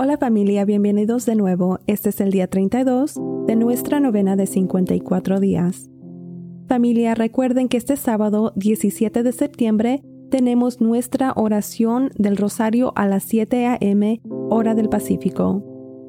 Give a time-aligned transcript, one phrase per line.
[0.00, 1.80] Hola familia, bienvenidos de nuevo.
[1.88, 3.16] Este es el día 32
[3.48, 5.90] de nuestra novena de 54 días.
[6.68, 13.24] Familia, recuerden que este sábado 17 de septiembre tenemos nuestra oración del rosario a las
[13.24, 14.20] 7 a.m.
[14.50, 15.64] hora del Pacífico.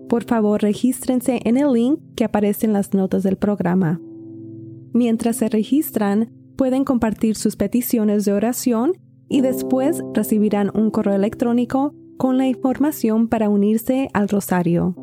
[0.08, 4.00] Por favor, regístrense en el link que aparece en las notas del programa.
[4.94, 8.92] Mientras se registran, pueden compartir sus peticiones de oración
[9.28, 14.94] y después recibirán un correo electrónico con la información para unirse al rosario.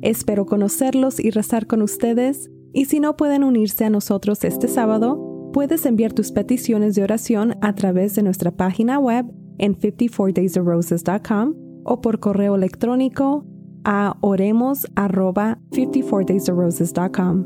[0.00, 5.50] Espero conocerlos y rezar con ustedes, y si no pueden unirse a nosotros este sábado,
[5.52, 9.26] puedes enviar tus peticiones de oración a través de nuestra página web
[9.58, 13.44] en 54daysofroses.com o por correo electrónico
[13.84, 17.44] a oremos 54daysofroses.com.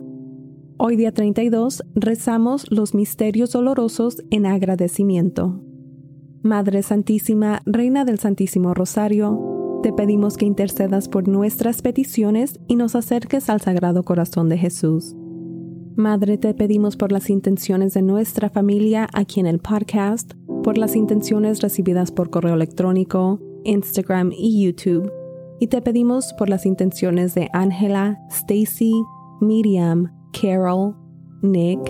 [0.79, 5.61] Hoy día 32 rezamos los misterios dolorosos en agradecimiento.
[6.43, 12.95] Madre Santísima, Reina del Santísimo Rosario, te pedimos que intercedas por nuestras peticiones y nos
[12.95, 15.15] acerques al Sagrado Corazón de Jesús.
[15.97, 20.33] Madre, te pedimos por las intenciones de nuestra familia aquí en el podcast,
[20.65, 25.13] por las intenciones recibidas por correo electrónico, Instagram y YouTube,
[25.59, 28.95] y te pedimos por las intenciones de Ángela, Stacy,
[29.43, 30.97] Miriam, Carol,
[31.43, 31.81] Nick,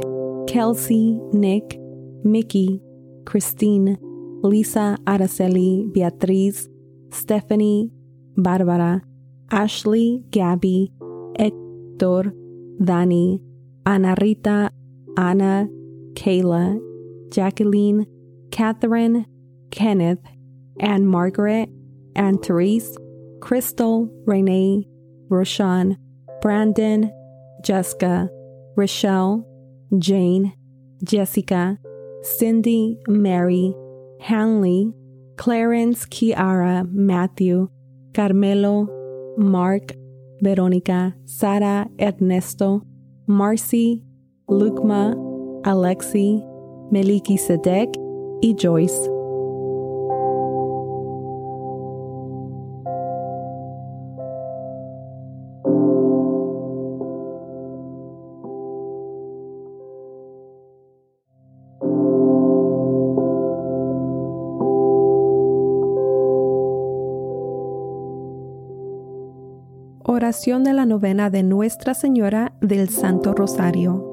[0.48, 1.80] Kelsey, Nick,
[2.24, 2.82] Mickey,
[3.24, 4.00] Christine,
[4.42, 6.68] Lisa, Araceli, Beatriz,
[7.10, 7.90] Stephanie,
[8.36, 9.02] Bárbara,
[9.50, 10.92] Ashley, Gabby,
[11.38, 12.32] Héctor,
[12.80, 13.40] Dani,
[13.84, 14.70] Ana Rita,
[15.16, 15.68] Ana,
[16.14, 16.78] Kayla,
[17.30, 18.06] Jacqueline,
[18.50, 19.26] Catherine,
[19.70, 20.20] Kenneth,
[20.80, 21.68] Anne Margaret,
[22.16, 22.96] Anne Therese,
[23.40, 24.86] Crystal, Renee,
[25.28, 25.96] Roshan,
[26.40, 27.10] Brandon,
[27.62, 28.28] Jessica,
[28.76, 29.44] Rochelle,
[29.98, 30.52] Jane,
[31.04, 31.78] Jessica,
[32.22, 33.74] Cindy, Mary,
[34.20, 34.92] Hanley,
[35.36, 37.68] Clarence, Kiara, Matthew,
[38.14, 38.88] Carmelo,
[39.36, 39.92] Mark,
[40.42, 42.82] Verónica, Sara, Ernesto,
[43.26, 44.02] Marcy,
[44.48, 45.14] Lukma,
[45.64, 46.42] Alexi,
[46.92, 47.94] Meliki Sedek
[48.42, 49.19] y Joyce.
[70.02, 74.06] Oración de la novena de Nuestra Señora del Santo Rosario.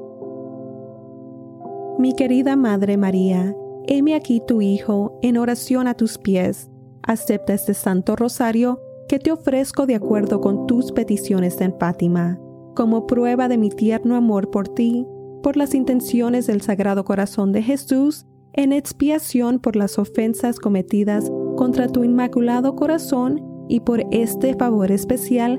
[1.98, 3.56] Mi querida Madre María,
[3.86, 6.70] heme aquí tu Hijo en oración a tus pies.
[7.02, 12.38] Acepta este Santo Rosario que te ofrezco de acuerdo con tus peticiones en Fátima,
[12.76, 15.06] como prueba de mi tierno amor por ti,
[15.42, 21.88] por las intenciones del Sagrado Corazón de Jesús, en expiación por las ofensas cometidas contra
[21.88, 25.58] tu Inmaculado Corazón y por este favor especial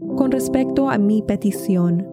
[0.15, 2.07] con respecto a mi petición.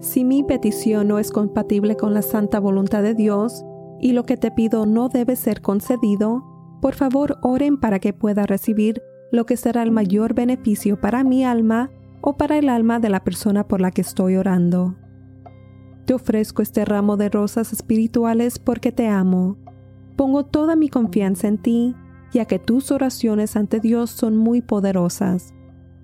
[0.00, 3.64] Si mi petición no es compatible con la santa voluntad de Dios
[4.00, 6.44] y lo que te pido no debe ser concedido,
[6.80, 11.44] por favor oren para que pueda recibir lo que será el mayor beneficio para mi
[11.44, 11.90] alma
[12.20, 14.96] o para el alma de la persona por la que estoy orando.
[16.04, 19.56] Te ofrezco este ramo de rosas espirituales porque te amo.
[20.16, 21.94] Pongo toda mi confianza en ti
[22.32, 25.54] ya que tus oraciones ante Dios son muy poderosas.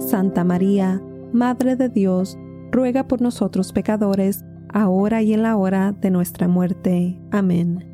[0.00, 1.00] Santa María,
[1.32, 2.38] Madre de Dios,
[2.72, 7.20] ruega por nosotros pecadores, ahora y en la hora de nuestra muerte.
[7.30, 7.86] Amén.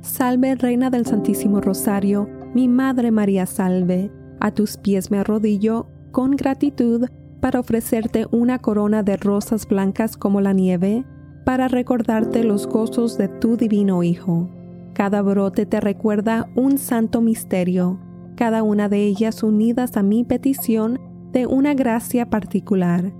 [0.00, 4.10] Salve, Reina del Santísimo Rosario, mi Madre María salve,
[4.40, 7.06] a tus pies me arrodillo con gratitud
[7.40, 11.04] para ofrecerte una corona de rosas blancas como la nieve,
[11.44, 14.50] para recordarte los gozos de tu divino Hijo.
[14.94, 17.98] Cada brote te recuerda un santo misterio,
[18.40, 20.98] cada una de ellas unidas a mi petición
[21.30, 23.12] de una gracia particular.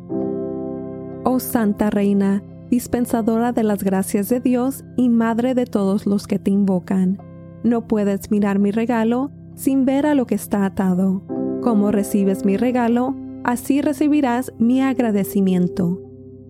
[1.24, 6.38] Oh Santa Reina, dispensadora de las gracias de Dios y Madre de todos los que
[6.38, 7.18] te invocan,
[7.62, 11.22] no puedes mirar mi regalo sin ver a lo que está atado.
[11.60, 13.14] Como recibes mi regalo,
[13.44, 16.00] así recibirás mi agradecimiento.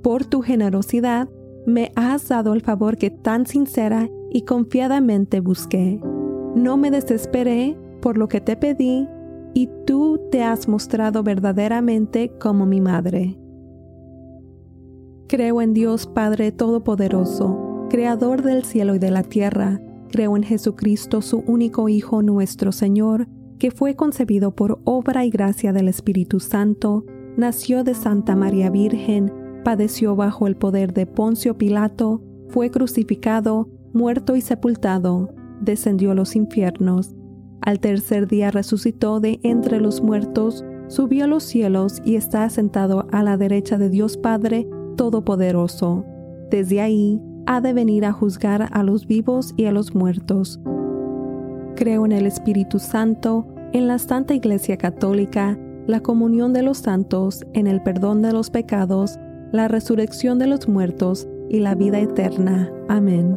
[0.01, 1.29] Por tu generosidad,
[1.67, 6.01] me has dado el favor que tan sincera y confiadamente busqué.
[6.55, 9.07] No me desesperé por lo que te pedí
[9.55, 13.39] y tú te has mostrado verdaderamente como mi madre.
[15.29, 19.81] Creo en Dios Padre Todopoderoso, Creador del cielo y de la tierra.
[20.11, 25.73] Creo en Jesucristo, su único Hijo nuestro Señor, que fue concebido por obra y gracia
[25.73, 27.05] del Espíritu Santo,
[27.37, 29.33] nació de Santa María Virgen,
[29.65, 36.35] padeció bajo el poder de Poncio Pilato, fue crucificado, muerto y sepultado, descendió a los
[36.35, 37.15] infiernos.
[37.63, 43.07] Al tercer día resucitó de entre los muertos, subió a los cielos y está sentado
[43.13, 44.67] a la derecha de Dios Padre
[44.97, 46.05] Todopoderoso.
[46.51, 50.61] Desde ahí ha de venir a juzgar a los vivos y a los muertos.
[51.77, 57.45] Creo en el Espíritu Santo, en la Santa Iglesia Católica, la comunión de los santos,
[57.53, 59.19] en el perdón de los pecados,
[59.53, 62.71] la resurrección de los muertos y la vida eterna.
[62.89, 63.37] Amén.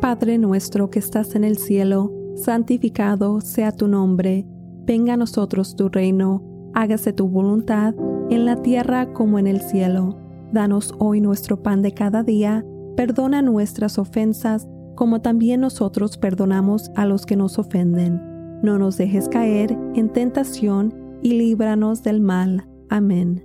[0.00, 2.12] Padre nuestro que estás en el cielo,
[2.42, 4.46] santificado sea tu nombre,
[4.84, 6.42] venga a nosotros tu reino,
[6.74, 7.94] hágase tu voluntad
[8.30, 10.18] en la tierra como en el cielo.
[10.52, 12.64] Danos hoy nuestro pan de cada día,
[12.96, 18.20] perdona nuestras ofensas como también nosotros perdonamos a los que nos ofenden.
[18.62, 22.68] No nos dejes caer en tentación y líbranos del mal.
[22.88, 23.44] Amén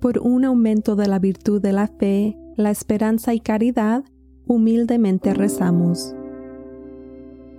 [0.00, 4.02] por un aumento de la virtud de la fe, la esperanza y caridad,
[4.46, 6.14] humildemente rezamos.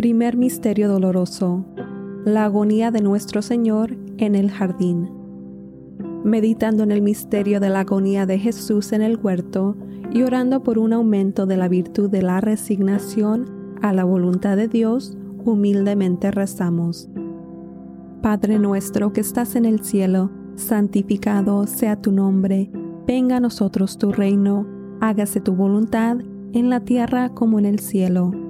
[0.00, 1.62] Primer Misterio Doloroso.
[2.24, 5.10] La agonía de nuestro Señor en el jardín.
[6.24, 9.76] Meditando en el misterio de la agonía de Jesús en el huerto
[10.10, 14.68] y orando por un aumento de la virtud de la resignación a la voluntad de
[14.68, 17.10] Dios, humildemente rezamos.
[18.22, 22.70] Padre nuestro que estás en el cielo, santificado sea tu nombre
[23.06, 24.66] Venga a nosotros tu reino,
[25.02, 26.16] hágase tu voluntad
[26.54, 28.49] en la tierra como en el cielo.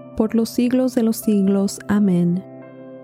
[0.21, 1.79] por los siglos de los siglos.
[1.87, 2.45] Amén.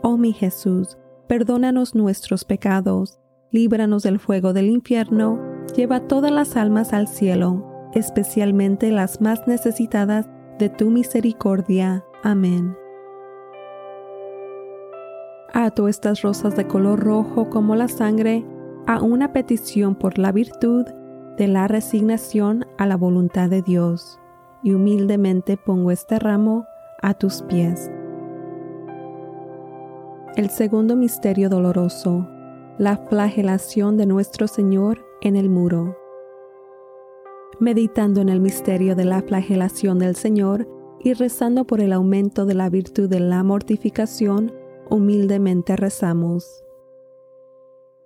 [0.03, 3.19] Oh mi Jesús, perdónanos nuestros pecados,
[3.50, 5.39] líbranos del fuego del infierno,
[5.75, 10.27] lleva todas las almas al cielo, especialmente las más necesitadas
[10.59, 12.05] de tu misericordia.
[12.21, 12.77] Amén.
[15.55, 18.45] Ato estas rosas de color rojo como la sangre
[18.86, 20.86] a una petición por la virtud
[21.36, 24.19] de la resignación a la voluntad de Dios,
[24.62, 26.67] y humildemente pongo este ramo
[27.01, 27.91] a tus pies.
[30.35, 32.27] El segundo misterio doloroso,
[32.77, 35.97] la flagelación de nuestro Señor en el muro.
[37.59, 40.67] Meditando en el misterio de la flagelación del Señor
[40.99, 44.53] y rezando por el aumento de la virtud de la mortificación,
[44.89, 46.63] humildemente rezamos.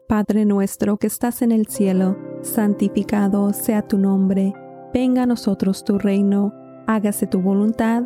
[0.08, 4.54] Padre nuestro que estás en el cielo, santificado sea tu nombre,
[4.94, 6.54] venga a nosotros tu reino,
[6.88, 8.06] hágase tu voluntad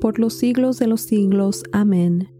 [0.00, 1.62] por los siglos de los siglos.
[1.72, 2.34] Amén.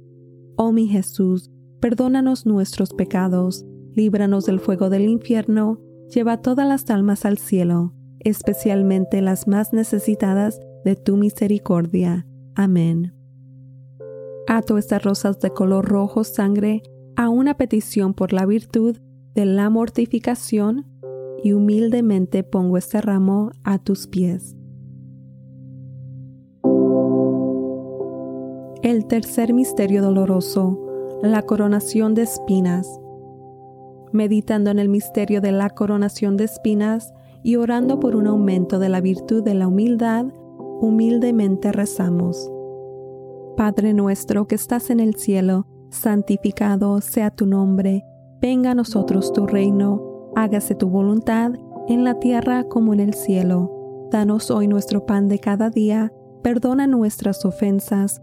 [0.56, 5.80] Oh mi Jesús, perdónanos nuestros pecados, líbranos del fuego del infierno,
[6.12, 12.26] lleva todas las almas al cielo, especialmente las más necesitadas de tu misericordia.
[12.54, 13.14] Amén.
[14.48, 16.82] Ato estas rosas de color rojo sangre
[17.16, 18.96] a una petición por la virtud
[19.34, 20.86] de la mortificación
[21.42, 24.56] y humildemente pongo este ramo a tus pies.
[28.82, 30.78] El tercer misterio doloroso,
[31.22, 32.88] la coronación de espinas.
[34.10, 37.12] Meditando en el misterio de la coronación de espinas
[37.42, 40.24] y orando por un aumento de la virtud de la humildad,
[40.80, 42.50] humildemente rezamos.
[43.54, 48.06] Padre nuestro que estás en el cielo, santificado sea tu nombre,
[48.40, 51.52] venga a nosotros tu reino, hágase tu voluntad
[51.86, 54.08] en la tierra como en el cielo.
[54.10, 58.22] Danos hoy nuestro pan de cada día, perdona nuestras ofensas,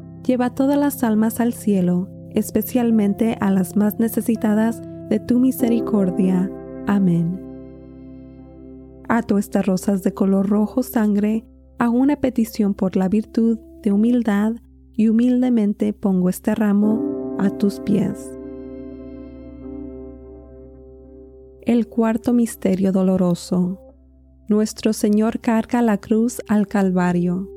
[0.25, 6.49] lleva todas las almas al cielo, especialmente a las más necesitadas de tu misericordia.
[6.87, 7.39] Amén.
[9.07, 11.45] Ato estas rosas de color rojo sangre
[11.79, 14.53] a una petición por la virtud de humildad
[14.93, 18.31] y humildemente pongo este ramo a tus pies.
[21.63, 23.79] El cuarto misterio doloroso
[24.51, 27.49] nuestro Señor carga la cruz al Calvario.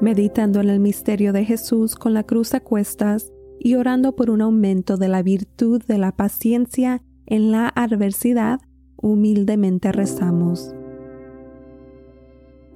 [0.00, 4.42] Meditando en el misterio de Jesús con la cruz a cuestas y orando por un
[4.42, 8.60] aumento de la virtud de la paciencia en la adversidad,
[8.96, 10.74] humildemente rezamos.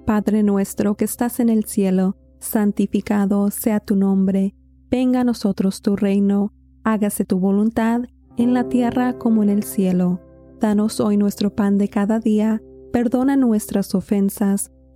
[0.07, 4.55] Padre nuestro que estás en el cielo, santificado sea tu nombre,
[4.91, 6.53] venga a nosotros tu reino,
[6.85, 8.03] hágase tu voluntad
[8.39, 10.21] en la tierra como en el cielo.
[10.59, 14.73] Danos hoy nuestro pan de cada día, perdona nuestras ofensas,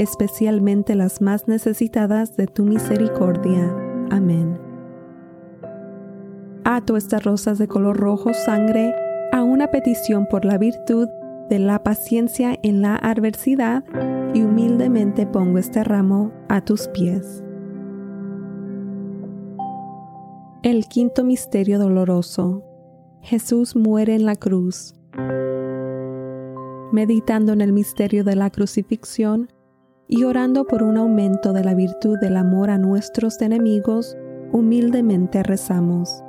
[0.00, 3.74] especialmente las más necesitadas de tu misericordia.
[4.10, 4.68] Amén
[6.68, 8.94] ato estas rosas de color rojo sangre
[9.32, 11.08] a una petición por la virtud
[11.48, 13.84] de la paciencia en la adversidad
[14.34, 17.42] y humildemente pongo este ramo a tus pies.
[20.62, 22.64] El quinto misterio doloroso.
[23.22, 24.94] Jesús muere en la cruz.
[26.92, 29.48] Meditando en el misterio de la crucifixión
[30.08, 34.16] y orando por un aumento de la virtud del amor a nuestros enemigos,
[34.52, 36.24] humildemente rezamos.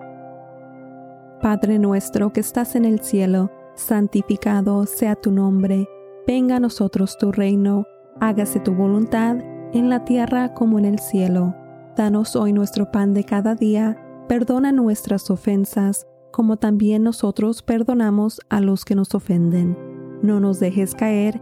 [1.41, 5.87] Padre nuestro que estás en el cielo, santificado sea tu nombre,
[6.27, 7.85] venga a nosotros tu reino,
[8.19, 9.37] hágase tu voluntad
[9.73, 11.55] en la tierra como en el cielo.
[11.95, 18.59] Danos hoy nuestro pan de cada día, perdona nuestras ofensas, como también nosotros perdonamos a
[18.59, 19.77] los que nos ofenden.
[20.21, 21.41] No nos dejes caer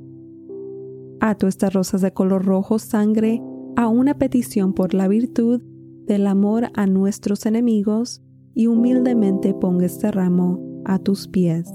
[1.21, 3.43] Ato estas rosas de color rojo sangre
[3.75, 5.61] a una petición por la virtud
[6.07, 8.23] del amor a nuestros enemigos
[8.55, 11.71] y humildemente ponga este ramo a tus pies.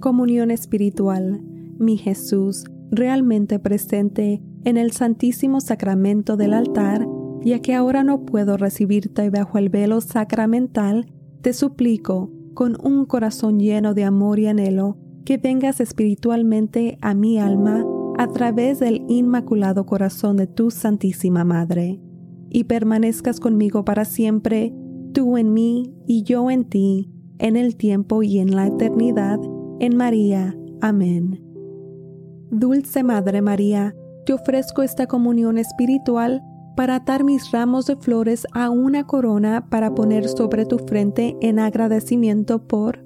[0.00, 1.40] Comunión espiritual,
[1.78, 7.06] mi Jesús, realmente presente en el Santísimo Sacramento del altar,
[7.42, 11.06] ya que ahora no puedo recibirte bajo el velo sacramental,
[11.42, 17.38] te suplico, con un corazón lleno de amor y anhelo, que vengas espiritualmente a mi
[17.38, 17.84] alma
[18.18, 22.00] a través del inmaculado corazón de tu Santísima Madre,
[22.50, 24.74] y permanezcas conmigo para siempre,
[25.14, 29.40] tú en mí y yo en ti, en el tiempo y en la eternidad,
[29.80, 30.56] en María.
[30.80, 31.42] Amén.
[32.50, 33.94] Dulce Madre María,
[34.26, 36.42] te ofrezco esta comunión espiritual
[36.76, 41.58] para atar mis ramos de flores a una corona para poner sobre tu frente en
[41.58, 43.04] agradecimiento por...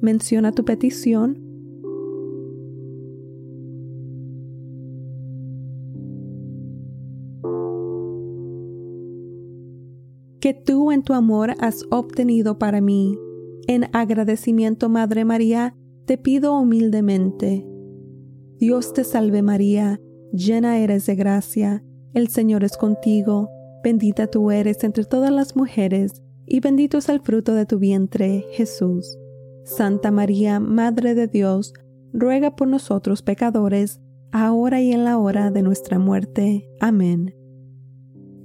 [0.00, 1.49] Menciona tu petición.
[10.40, 13.18] Que tú en tu amor has obtenido para mí
[13.70, 17.64] en agradecimiento, Madre María, te pido humildemente.
[18.58, 20.00] Dios te salve María,
[20.32, 23.48] llena eres de gracia, el Señor es contigo,
[23.84, 28.44] bendita tú eres entre todas las mujeres, y bendito es el fruto de tu vientre,
[28.50, 29.16] Jesús.
[29.64, 31.72] Santa María, Madre de Dios,
[32.12, 34.00] ruega por nosotros pecadores,
[34.32, 36.68] ahora y en la hora de nuestra muerte.
[36.80, 37.39] Amén.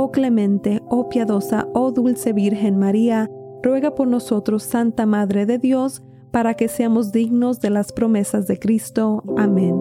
[0.00, 3.28] oh clemente, oh piadosa, oh dulce Virgen María,
[3.64, 8.60] ruega por nosotros, Santa Madre de Dios, para que seamos dignos de las promesas de
[8.60, 9.24] Cristo.
[9.36, 9.74] Amén.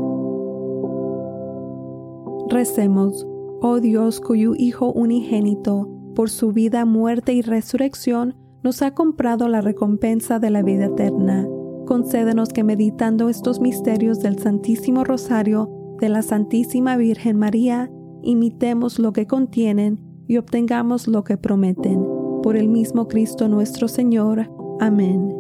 [2.50, 3.28] Recemos,
[3.62, 9.62] oh Dios cuyo Hijo unigénito, por su vida, muerte y resurrección, nos ha comprado la
[9.62, 11.48] recompensa de la vida eterna.
[11.86, 17.92] Concédenos que meditando estos misterios del Santísimo Rosario de la Santísima Virgen María,
[18.24, 22.06] imitemos lo que contienen y obtengamos lo que prometen.
[22.44, 24.52] Por el mismo Cristo nuestro Señor.
[24.80, 25.34] Amén.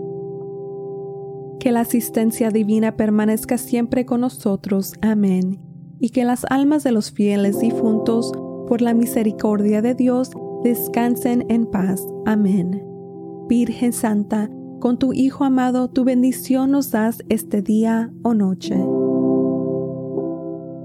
[1.60, 4.94] Que la asistencia divina permanezca siempre con nosotros.
[5.02, 5.60] Amén.
[6.00, 8.32] Y que las almas de los fieles difuntos,
[8.68, 10.32] por la misericordia de Dios,
[10.64, 12.06] descansen en paz.
[12.26, 12.84] Amén.
[13.48, 18.76] Virgen Santa, con tu Hijo amado, tu bendición nos das este día o noche.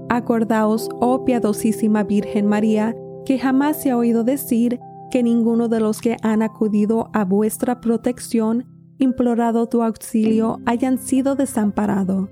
[0.09, 2.95] Acordaos, oh piadosísima Virgen María,
[3.25, 4.79] que jamás se ha oído decir
[5.11, 8.65] que ninguno de los que han acudido a vuestra protección,
[8.97, 12.29] implorado tu auxilio, hayan sido desamparado.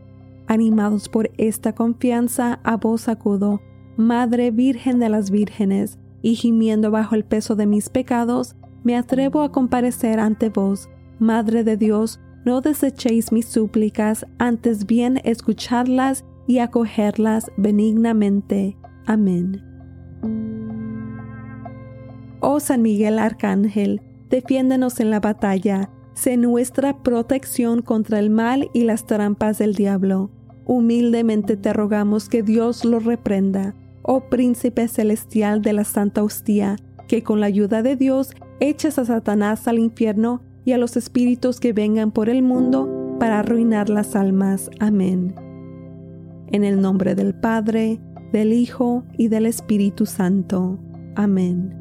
[0.47, 3.61] Animados por esta confianza, a vos acudo,
[3.97, 9.43] Madre Virgen de las Vírgenes, y gimiendo bajo el peso de mis pecados, me atrevo
[9.43, 10.89] a comparecer ante vos,
[11.19, 18.75] Madre de Dios, no desechéis mis súplicas, antes bien escucharlas y acogerlas benignamente.
[19.05, 19.61] Amén.
[22.41, 28.83] Oh San Miguel Arcángel, defiéndenos en la batalla, sé nuestra protección contra el mal y
[28.83, 30.31] las trampas del diablo.
[30.65, 36.77] Humildemente te rogamos que Dios lo reprenda, oh príncipe celestial de la Santa Hostia,
[37.07, 41.59] que con la ayuda de Dios eches a Satanás al infierno y a los espíritus
[41.59, 44.71] que vengan por el mundo para arruinar las almas.
[44.79, 45.35] Amén.
[46.51, 47.99] En el nombre del Padre,
[48.31, 50.79] del Hijo y del Espíritu Santo.
[51.15, 51.80] Amén.